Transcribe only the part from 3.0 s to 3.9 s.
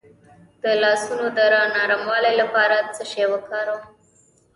شی وکاروم؟